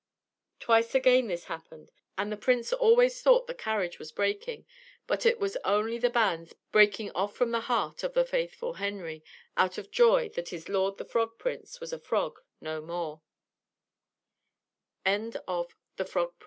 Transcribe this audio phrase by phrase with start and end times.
[0.59, 4.65] Twice again this happened, and the prince always thought the carriage was breaking;
[5.05, 9.23] but it was only the bands breaking off from the heart of the faithful Henry,
[9.55, 13.21] out of joy that his lord the Frog Prince was a frog no more.
[15.05, 15.67] THE
[15.97, 16.31] WHITE CAT.